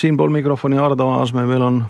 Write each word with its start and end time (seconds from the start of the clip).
siinpool 0.00 0.28
mikrofoni 0.28 0.78
Ardo 0.78 1.08
Aasmäe, 1.08 1.46
meil 1.46 1.62
on 1.62 1.82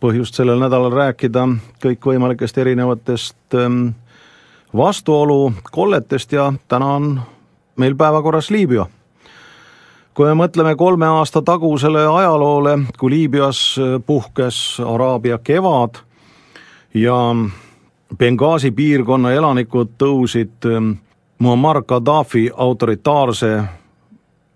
põhjust 0.00 0.36
sellel 0.36 0.60
nädalal 0.60 0.92
rääkida 0.92 1.46
kõikvõimalikest 1.82 2.58
erinevatest 2.60 3.56
ähm, 3.56 3.88
vastuolu 4.76 5.52
kolletest 5.72 6.32
ja 6.32 6.52
täna 6.68 6.92
on 6.98 7.20
meil 7.76 7.96
päevakorras 7.96 8.50
Liibüa. 8.50 8.86
kui 10.14 10.26
me 10.26 10.34
mõtleme 10.34 10.76
kolme 10.76 11.06
aasta 11.06 11.42
tagusele 11.42 12.06
ajaloole, 12.06 12.78
kui 12.98 13.10
Liibüas 13.10 13.80
puhkes 14.06 14.80
Araabia 14.94 15.38
kevad 15.38 16.02
ja 16.94 17.34
Benghazi 18.18 18.70
piirkonna 18.70 19.32
elanikud 19.32 19.96
tõusid 19.98 20.66
ähm, 20.66 20.92
Muammar 21.38 21.82
Gaddafi 21.86 22.48
autoritaarse 22.50 23.52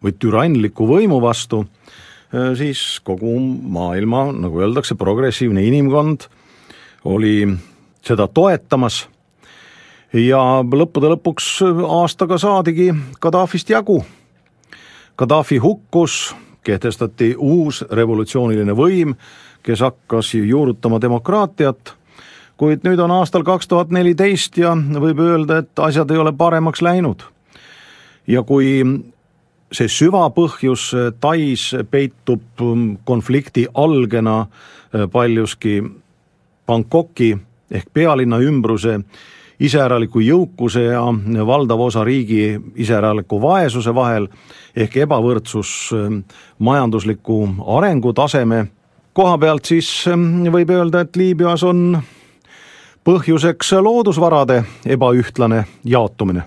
või 0.02 0.12
türannliku 0.18 0.86
võimu 0.88 1.20
vastu 1.22 1.62
Äh, 2.34 2.56
siis 2.56 3.00
kogu 3.04 3.34
maailma, 3.62 4.30
nagu 4.32 4.60
öeldakse, 4.64 4.94
progressiivne 4.96 5.66
inimkond 5.68 6.24
oli 7.04 7.44
seda 8.00 8.24
toetamas 8.24 9.02
ja 10.16 10.40
lõppude 10.64 11.10
lõpuks 11.12 11.50
aastaga 11.98 12.38
saadigi 12.40 12.88
Gaddafist 13.20 13.68
jagu. 13.68 13.98
Gaddafi 15.18 15.58
hukkus, 15.60 16.32
kehtestati 16.64 17.34
uus 17.36 17.82
revolutsiooniline 17.90 18.72
võim, 18.72 19.12
kes 19.62 19.84
hakkas 19.84 20.32
juurutama 20.32 21.02
demokraatiat, 21.04 21.92
kuid 22.56 22.84
nüüd 22.86 23.00
on 23.02 23.10
aastal 23.10 23.44
kaks 23.46 23.68
tuhat 23.68 23.90
neliteist 23.90 24.58
ja 24.58 24.74
võib 24.76 25.20
öelda, 25.22 25.62
et 25.62 25.78
asjad 25.78 26.10
ei 26.10 26.20
ole 26.22 26.32
paremaks 26.32 26.82
läinud. 26.82 27.22
ja 28.26 28.42
kui 28.42 28.82
see 29.72 29.88
süvapõhjus 29.88 30.92
Tais 31.20 31.70
peitub 31.90 32.60
ähm, 32.60 32.94
konflikti 33.04 33.66
algena 33.74 34.40
äh, 34.40 35.08
paljuski 35.12 35.82
Bangkoki 36.66 37.36
ehk 37.70 37.88
pealinna 37.92 38.38
ümbruse 38.38 39.00
iseäraliku 39.62 40.20
jõukuse 40.20 40.82
ja 40.82 41.02
valdava 41.46 41.88
osa 41.88 42.04
riigi 42.04 42.60
iseäraliku 42.76 43.40
vaesuse 43.42 43.94
vahel 43.94 44.28
ehk 44.76 44.96
ebavõrdsus 45.06 45.72
ähm, 45.96 46.22
majandusliku 46.58 47.48
arengutaseme 47.78 48.66
koha 49.12 49.38
pealt, 49.38 49.68
siis 49.68 49.88
ähm, 50.08 50.44
võib 50.52 50.70
öelda, 50.72 51.04
et 51.04 51.16
Liibüas 51.16 51.64
on 51.68 52.00
põhjuseks 53.04 53.72
loodusvarade 53.82 54.64
ebaühtlane 54.86 55.64
jaotumine 55.84 56.42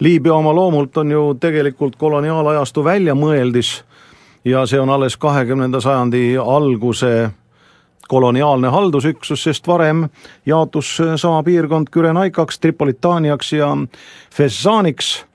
Liibüa 0.00 0.34
oma 0.34 0.54
loomult 0.54 0.96
on 0.96 1.10
ju 1.10 1.22
tegelikult 1.40 1.96
koloniaalajastu 2.00 2.84
väljamõeldis 2.84 3.82
ja 4.44 4.62
see 4.66 4.80
on 4.80 4.88
alles 4.88 5.16
kahekümnenda 5.20 5.80
sajandi 5.80 6.38
alguse 6.40 7.30
koloniaalne 8.08 8.68
haldusüksus, 8.68 9.42
sest 9.42 9.68
varem 9.68 10.06
jaotus 10.46 10.96
sama 11.16 11.42
piirkond 11.42 11.92
Kürenaikaks, 11.92 12.58
Tripolitaaniaks 12.58 13.52
ja 13.52 13.76
Fezzaaniks. 14.34 15.26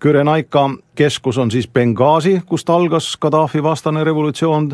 Kürenaika 0.00 0.70
keskus 0.94 1.38
on 1.38 1.50
siis 1.50 1.68
Benghazi, 1.68 2.42
kust 2.46 2.70
algas 2.70 3.16
Gaddafi 3.16 3.62
vastane 3.62 4.04
revolutsioon, 4.04 4.70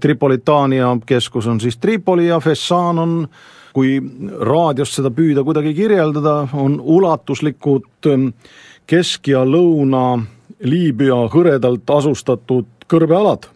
Tripolitaania 0.00 0.96
keskus 1.06 1.46
on 1.46 1.60
siis 1.60 1.76
Tripoli 1.76 2.26
ja 2.26 2.40
Fezzan 2.40 2.98
on 2.98 3.28
kui 3.72 3.96
raadiost 4.40 4.98
seda 4.98 5.10
püüda 5.14 5.44
kuidagi 5.44 5.74
kirjeldada, 5.76 6.48
on 6.52 6.78
ulatuslikud 6.80 8.10
ähm, 8.10 8.28
Kesk- 8.86 9.30
ja 9.32 9.44
Lõuna-Liibüa 9.46 11.24
hõredalt 11.32 11.90
asustatud 11.90 12.66
kõrbealad. 12.90 13.48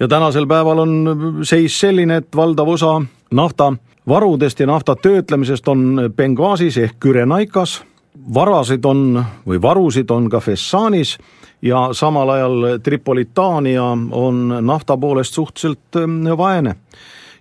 ja 0.00 0.08
tänasel 0.08 0.46
päeval 0.46 0.78
on 0.78 1.44
seis 1.44 1.80
selline, 1.80 2.16
et 2.16 2.36
valdav 2.36 2.68
osa 2.68 3.00
naftavarudest 3.30 4.60
ja 4.60 4.66
nafta 4.66 4.96
töötlemisest 4.96 5.68
on 5.68 6.10
Benghazis 6.16 6.76
ehk 6.76 6.96
Kürenaikas, 7.00 7.82
varasid 8.34 8.84
on 8.84 9.24
või 9.46 9.62
varusid 9.62 10.10
on 10.10 10.30
ka 10.30 10.40
Fessanis 10.40 11.18
ja 11.62 11.88
samal 11.92 12.28
ajal 12.28 12.78
Tripolitaania 12.82 13.84
on 14.10 14.48
nafta 14.60 14.96
poolest 14.96 15.34
suhteliselt 15.34 15.96
ähm, 15.96 16.22
vaene 16.38 16.76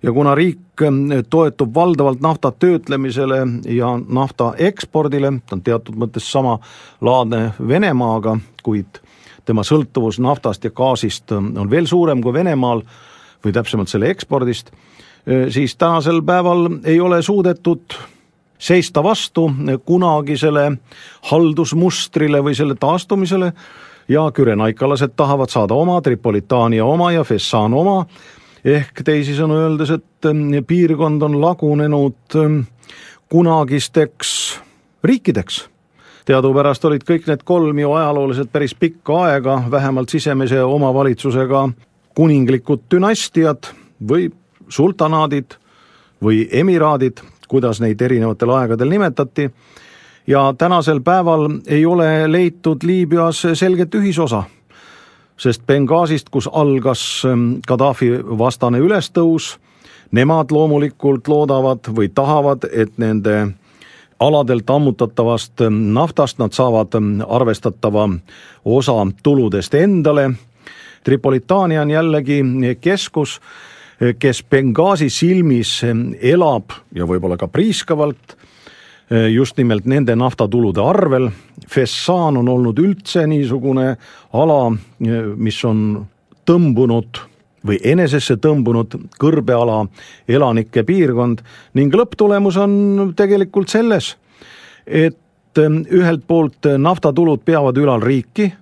ja 0.04 0.12
kuna 0.14 0.36
riik 0.36 0.82
eh, 0.82 1.24
toetub 1.30 1.76
valdavalt 1.76 2.22
nafta 2.22 2.52
töötlemisele 2.52 3.40
ja 3.66 4.00
nafta 4.08 4.54
ekspordile, 4.58 5.34
ta 5.46 5.58
on 5.58 5.64
teatud 5.64 5.98
mõttes 6.00 6.32
samalaadne 6.32 7.54
Venemaaga, 7.68 8.38
kuid 8.64 9.02
tema 9.46 9.64
sõltuvus 9.66 10.20
naftast 10.22 10.64
ja 10.64 10.72
gaasist 10.76 11.32
eh, 11.32 11.38
on 11.38 11.72
veel 11.72 11.88
suurem 11.90 12.24
kui 12.24 12.34
Venemaal 12.34 12.84
või 13.44 13.56
täpsemalt 13.56 13.92
selle 13.92 14.12
ekspordist, 14.14 14.72
eh, 15.26 15.50
siis 15.52 15.76
tänasel 15.76 16.24
päeval 16.24 16.68
ei 16.84 17.00
ole 17.00 17.22
suudetud 17.24 18.00
seista 18.60 19.04
vastu 19.04 19.46
kunagisele 19.86 20.72
haldusmustrile 21.32 22.42
või 22.44 22.56
selle 22.56 22.76
taastumisele. 22.76 23.54
Ja 24.10 24.24
kürenaikalased 24.34 25.12
tahavad 25.16 25.52
saada 25.54 25.76
oma, 25.78 26.00
Tripolitaania 26.02 26.86
oma 26.86 27.12
ja 27.14 27.24
Fessan 27.24 27.74
oma 27.78 28.00
ehk 28.66 29.04
teisisõnu 29.06 29.56
öeldes, 29.56 29.92
et 29.96 30.26
ähm, 30.30 30.52
piirkond 30.68 31.22
on 31.22 31.40
lagunenud 31.42 32.36
ähm, 32.36 32.62
kunagisteks 33.30 34.60
riikideks. 35.04 35.70
teadupärast 36.26 36.86
olid 36.86 37.04
kõik 37.08 37.26
need 37.28 37.44
kolm 37.44 37.80
ju 37.80 37.92
ajalooliselt 37.92 38.52
päris 38.52 38.76
pikka 38.76 39.24
aega 39.24 39.64
vähemalt 39.72 40.10
sisemise 40.10 40.62
omavalitsusega 40.64 41.70
kuninglikud 42.16 42.86
dünastiad 42.92 43.72
või 44.10 44.30
sultanaadid 44.70 45.56
või 46.22 46.48
emiraadid, 46.52 47.22
kuidas 47.48 47.80
neid 47.82 48.02
erinevatel 48.02 48.50
aegadel 48.50 48.90
nimetati, 48.90 49.50
ja 50.28 50.54
tänasel 50.58 51.02
päeval 51.02 51.50
ei 51.68 51.86
ole 51.86 52.32
leitud 52.32 52.84
Liibüas 52.84 53.48
selget 53.54 53.96
ühisosa 53.96 54.44
sest 55.40 55.64
Benghazist, 55.68 56.30
kus 56.30 56.50
algas 56.52 57.24
ähm, 57.28 57.60
Gaddafi 57.68 58.12
vastane 58.38 58.82
ülestõus, 58.84 59.56
nemad 60.12 60.52
loomulikult 60.52 61.28
loodavad 61.28 61.92
või 61.96 62.10
tahavad, 62.14 62.68
et 62.72 62.98
nende 62.98 63.54
aladelt 64.20 64.70
ammutatavast 64.70 65.64
ähm, 65.64 65.82
naftast 65.96 66.42
nad 66.44 66.56
saavad 66.56 66.96
ähm, 67.00 67.18
arvestatava 67.28 68.10
osa 68.66 69.00
tuludest 69.24 69.74
endale. 69.80 70.32
Tripolitaania 71.04 71.82
on 71.82 71.92
jällegi 71.92 72.42
keskus, 72.82 73.38
kes 74.20 74.42
Benghazi 74.44 75.08
silmis 75.10 75.78
elab 76.22 76.76
ja 76.96 77.08
võib-olla 77.08 77.38
ka 77.40 77.48
priiskavalt 77.48 78.36
just 79.10 79.58
nimelt 79.58 79.86
nende 79.90 80.16
naftatulude 80.16 80.82
arvel. 80.82 81.30
Fessan 81.70 82.38
on 82.38 82.50
olnud 82.50 82.78
üldse 82.80 83.26
niisugune 83.28 83.96
ala, 84.34 84.60
eh, 85.02 85.32
mis 85.36 85.58
on 85.66 86.06
tõmbunud 86.46 87.22
või 87.66 87.80
enesesse 87.84 88.38
tõmbunud 88.38 88.96
kõrbeala 89.20 89.82
elanike 90.28 90.84
piirkond 90.84 91.42
ning 91.74 91.94
lõpptulemus 91.94 92.58
on 92.58 93.14
tegelikult 93.16 93.70
selles, 93.70 94.16
et 94.86 95.58
eh, 95.58 95.80
ühelt 95.92 96.28
poolt 96.28 96.70
naftatulud 96.78 97.42
peavad 97.46 97.78
ülal 97.78 98.02
riiki 98.02 98.54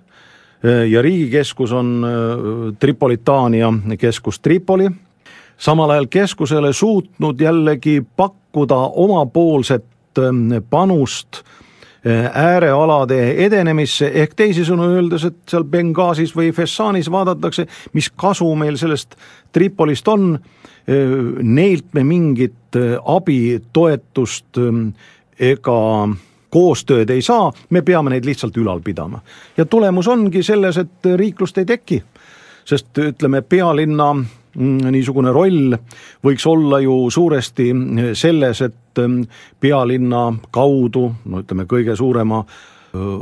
ja 0.90 1.02
riigikeskus 1.02 1.70
on 1.70 2.02
Tripolitaania 2.82 3.68
keskus 3.94 4.40
Tripoli, 4.42 4.88
samal 5.54 5.92
ajal 5.94 6.08
keskusele 6.10 6.72
suutnud 6.72 7.38
jällegi 7.40 8.00
pakkuda 8.16 8.74
omapoolset 8.74 9.84
panust 10.70 11.42
äh, 12.06 12.28
äärealade 12.34 13.18
edenemisse, 13.44 14.10
ehk 14.22 14.36
teisisõnu 14.38 14.88
öeldes, 14.94 15.24
et 15.28 15.40
seal 15.50 15.64
Benghazis 15.64 16.34
või 16.36 16.52
Fessanis 16.54 17.10
vaadatakse, 17.10 17.66
mis 17.92 18.10
kasu 18.16 18.48
meil 18.58 18.78
sellest 18.80 19.16
Tripolist 19.52 20.08
on, 20.08 20.34
äh, 20.34 21.18
neilt 21.42 21.92
me 21.94 22.04
mingit 22.04 22.76
äh, 22.76 22.96
abi, 23.04 23.60
toetust 23.72 24.58
ähm, 24.58 24.90
ega 25.38 26.08
koostööd 26.50 27.10
ei 27.10 27.22
saa, 27.22 27.52
me 27.70 27.82
peame 27.82 28.10
neid 28.14 28.26
lihtsalt 28.26 28.56
ülal 28.56 28.80
pidama. 28.80 29.20
ja 29.56 29.64
tulemus 29.64 30.08
ongi 30.08 30.42
selles, 30.42 30.76
et 30.76 31.08
riiklust 31.16 31.58
ei 31.58 31.64
teki, 31.64 32.02
sest 32.64 32.98
ütleme, 32.98 33.42
pealinna 33.42 34.14
niisugune 34.56 35.32
roll 35.32 35.76
võiks 36.24 36.46
olla 36.48 36.80
ju 36.80 37.10
suuresti 37.10 37.68
selles, 38.18 38.62
et 38.62 39.02
mm, 39.02 39.22
pealinna 39.60 40.24
kaudu, 40.50 41.06
no 41.24 41.44
ütleme, 41.44 41.68
kõige 41.68 41.96
suurema 41.96 42.44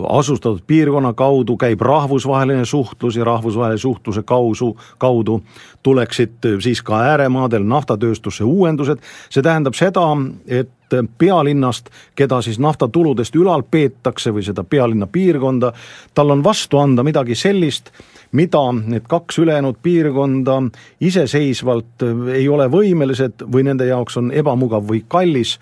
asustatud 0.08 0.62
piirkonna 0.66 1.12
kaudu 1.12 1.56
käib 1.56 1.80
rahvusvaheline 1.80 2.64
suhtlus 2.64 3.16
ja 3.16 3.24
rahvusvahelise 3.24 3.82
suhtluse 3.82 4.22
kausu, 4.22 4.76
kaudu 4.98 5.40
tuleksid 5.82 6.46
siis 6.62 6.82
ka 6.82 7.00
ääremaadel 7.00 7.66
naftatööstusse 7.66 8.44
uuendused, 8.44 9.02
see 9.30 9.42
tähendab 9.42 9.74
seda, 9.74 10.06
et 10.46 10.70
pealinnast, 11.18 11.90
keda 12.14 12.40
siis 12.42 12.58
naftatuludest 12.62 13.36
ülal 13.36 13.64
peetakse 13.70 14.30
või 14.34 14.44
seda 14.46 14.64
pealinna 14.64 15.06
piirkonda, 15.06 15.72
tal 16.14 16.30
on 16.30 16.44
vastu 16.44 16.78
anda 16.78 17.02
midagi 17.06 17.34
sellist, 17.34 17.90
mida 18.32 18.60
need 18.72 19.06
kaks 19.08 19.38
ülejäänud 19.38 19.78
piirkonda 19.82 20.62
iseseisvalt 21.00 22.02
ei 22.34 22.48
ole 22.48 22.68
võimelised 22.70 23.46
või 23.52 23.66
nende 23.66 23.86
jaoks 23.86 24.16
on 24.16 24.32
ebamugav 24.34 24.84
või 24.88 25.04
kallis 25.08 25.56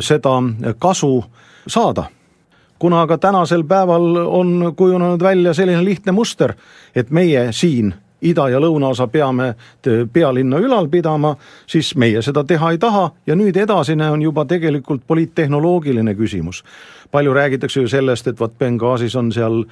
seda 0.00 0.36
kasu 0.78 1.24
saada. 1.66 2.08
Kuna 2.78 3.04
aga 3.06 3.18
tänasel 3.18 3.62
päeval 3.64 4.16
on 4.26 4.72
kujunenud 4.76 5.22
välja 5.22 5.54
selline 5.54 5.84
lihtne 5.84 6.12
muster, 6.12 6.54
et 6.94 7.10
meie 7.10 7.52
siin 7.52 7.94
ida- 8.22 8.48
ja 8.50 8.60
lõunaosa 8.60 9.06
peame 9.06 9.54
pealinna 10.12 10.58
ülal 10.58 10.88
pidama, 10.88 11.36
siis 11.66 11.94
meie 11.96 12.22
seda 12.22 12.44
teha 12.44 12.70
ei 12.70 12.78
taha 12.78 13.10
ja 13.26 13.34
nüüd 13.34 13.56
edasine 13.56 14.10
on 14.10 14.22
juba 14.22 14.44
tegelikult 14.44 15.02
poliittehnoloogiline 15.06 16.14
küsimus. 16.14 16.62
palju 17.10 17.34
räägitakse 17.34 17.80
ju 17.80 17.88
sellest, 17.88 18.26
et 18.26 18.40
vot 18.40 18.58
Benghazis 18.58 19.16
on 19.16 19.32
seal 19.32 19.64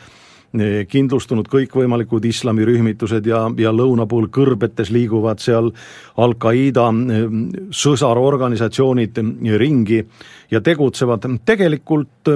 eh, 0.55 0.87
kindlustunud 0.87 1.49
kõikvõimalikud 1.49 2.25
islamirühmitused 2.25 3.27
ja, 3.27 3.51
ja 3.57 3.73
lõuna 3.73 4.07
pool 4.07 4.27
kõrbetes 4.29 4.91
liiguvad 4.91 5.39
seal 5.39 5.71
Al-Qaeda 6.17 6.89
eh, 6.89 7.25
sõsarorganisatsioonid 7.71 9.19
ringi 9.57 10.05
ja 10.51 10.61
tegutsevad, 10.61 11.25
tegelikult 11.45 12.29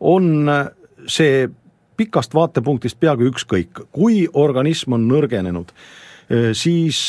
on 0.00 0.50
see 1.06 1.48
pikast 1.98 2.34
vaatepunktist 2.34 2.98
peaaegu 3.00 3.28
ükskõik, 3.32 3.82
kui 3.92 4.22
organism 4.32 4.94
on 4.96 5.08
nõrgenenud, 5.10 5.72
siis 6.54 7.00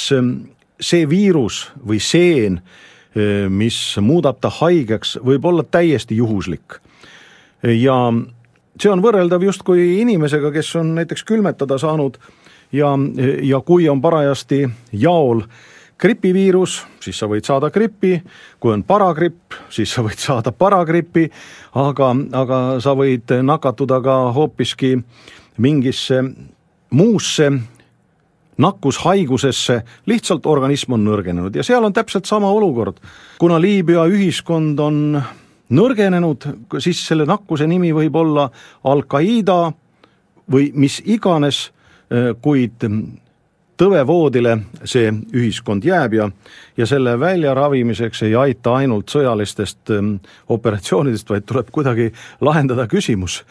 see 0.80 1.08
viirus 1.10 1.62
või 1.86 2.00
seen, 2.02 2.60
mis 3.50 3.78
muudab 4.02 4.40
ta 4.42 4.52
haigeks, 4.60 5.18
võib 5.26 5.46
olla 5.46 5.64
täiesti 5.64 6.18
juhuslik. 6.18 6.80
ja 7.64 7.96
see 8.80 8.92
on 8.92 9.02
võrreldav 9.04 9.44
justkui 9.44 10.00
inimesega, 10.02 10.52
kes 10.52 10.76
on 10.80 10.94
näiteks 10.96 11.24
külmetada 11.28 11.78
saanud 11.78 12.18
ja, 12.72 12.94
ja 13.42 13.60
kui 13.66 13.90
on 13.90 14.02
parajasti 14.02 14.64
jaol 14.92 15.44
gripiviirus, 16.00 16.80
siis 17.04 17.18
sa 17.20 17.28
võid 17.28 17.48
saada 17.48 17.70
gripi, 17.74 18.16
kui 18.60 18.74
on 18.74 18.86
paragripp, 18.88 19.58
siis 19.74 19.92
sa 19.92 20.04
võid 20.06 20.20
saada 20.22 20.54
paragripi, 20.56 21.26
aga, 21.80 22.14
aga 22.40 22.60
sa 22.84 22.96
võid 22.98 23.34
nakatuda 23.44 24.00
ka 24.04 24.16
hoopiski 24.38 24.96
mingisse 25.60 26.22
muusse 26.96 27.50
nakkushaigusesse, 28.60 29.82
lihtsalt 30.12 30.48
organism 30.52 30.98
on 30.98 31.06
nõrgenenud 31.08 31.56
ja 31.56 31.64
seal 31.64 31.86
on 31.86 31.96
täpselt 31.96 32.28
sama 32.28 32.50
olukord. 32.52 33.00
kuna 33.40 33.60
Liibüa 33.62 34.04
ühiskond 34.12 34.80
on 34.84 35.22
nõrgenenud, 35.70 36.48
siis 36.80 37.00
selle 37.08 37.28
nakkuse 37.30 37.68
nimi 37.68 37.94
võib 37.96 38.16
olla 38.20 38.50
Al-Qaeda 38.84 39.72
või 40.52 40.72
mis 40.74 41.00
iganes, 41.06 41.70
kuid 42.42 42.84
tõvevoodile 43.80 44.58
see 44.84 45.12
ühiskond 45.34 45.86
jääb 45.86 46.14
ja, 46.14 46.30
ja 46.78 46.86
selle 46.86 47.16
väljaravimiseks 47.20 48.24
ei 48.28 48.36
aita 48.36 48.76
ainult 48.76 49.12
sõjalistest 49.12 49.94
ähm, 49.96 50.16
operatsioonidest, 50.50 51.30
vaid 51.30 51.48
tuleb 51.48 51.72
kuidagi 51.72 52.10
lahendada 52.42 52.88
küsimus, 52.92 53.44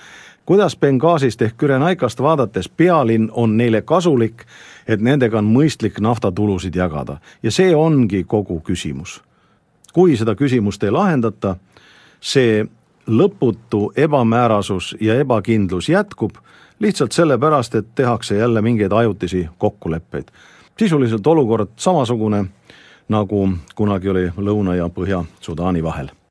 kuidas 0.48 0.76
Benghazist 0.76 1.42
ehk 1.42 1.56
Kürenaikast 1.60 2.20
vaadates 2.24 2.68
pealinn 2.68 3.30
on 3.32 3.56
neile 3.56 3.82
kasulik, 3.82 4.44
et 4.88 5.00
nendega 5.00 5.40
on 5.40 5.48
mõistlik 5.52 6.00
naftatulusid 6.00 6.76
jagada 6.76 7.18
ja 7.42 7.52
see 7.52 7.74
ongi 7.76 8.24
kogu 8.24 8.60
küsimus. 8.60 9.20
kui 9.92 10.16
seda 10.16 10.34
küsimust 10.36 10.84
ei 10.84 10.90
lahendata, 10.90 11.56
see 12.20 12.66
lõputu 13.08 13.92
ebamäärasus 13.96 14.96
ja 15.00 15.14
ebakindlus 15.14 15.88
jätkub 15.88 16.30
lihtsalt 16.78 17.12
sellepärast, 17.12 17.74
et 17.74 17.94
tehakse 17.94 18.36
jälle 18.36 18.62
mingeid 18.62 18.92
ajutisi 18.92 19.48
kokkuleppeid. 19.58 20.28
sisuliselt 20.78 21.26
olukord 21.26 21.68
samasugune, 21.76 22.44
nagu 23.08 23.48
kunagi 23.74 24.08
oli 24.08 24.28
Lõuna- 24.28 24.76
ja 24.76 24.88
Põhja-Sudaani 24.88 25.82
vahel 25.82 26.08